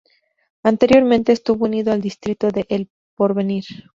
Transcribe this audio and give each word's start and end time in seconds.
Anteriormente 0.63 1.31
estuvo 1.31 1.65
unido 1.65 1.91
al 1.93 2.01
distrito 2.01 2.49
de 2.49 2.65
El 2.69 2.89
Porvenir. 3.13 3.65